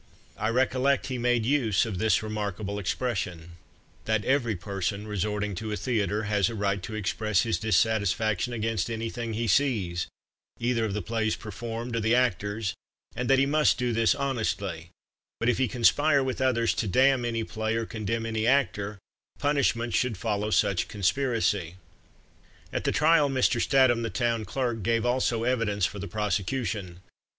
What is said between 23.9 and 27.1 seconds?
the Town Clerk, gave also evidence for the prosecution.